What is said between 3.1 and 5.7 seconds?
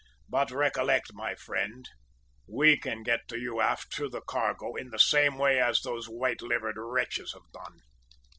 to you aft through the cargo, in the same way